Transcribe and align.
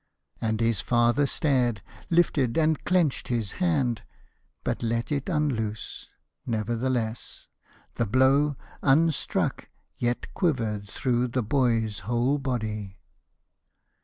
And 0.41 0.59
his 0.61 0.81
father 0.81 1.27
stared, 1.27 1.83
Lifted 2.09 2.57
and 2.57 2.83
clenched 2.85 3.27
his 3.27 3.51
hand, 3.61 4.01
but 4.63 4.81
let 4.81 5.11
it 5.11 5.29
unloose, 5.29 6.07
Nerveless. 6.43 7.45
The 7.93 8.07
blow, 8.07 8.55
unstruck, 8.81 9.69
yet 9.97 10.33
quivered 10.33 10.89
through 10.89 11.27
The 11.27 11.43
boy's 11.43 11.99
whole 11.99 12.39
body. 12.39 12.97